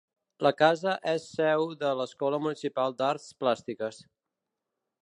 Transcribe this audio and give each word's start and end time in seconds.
La 0.45 0.51
casa 0.61 0.93
és 1.11 1.27
seu 1.35 1.67
de 1.83 1.93
l'Escola 2.01 2.41
Municipal 2.47 2.99
d'Arts 3.03 3.31
Plàstiques. 3.45 4.03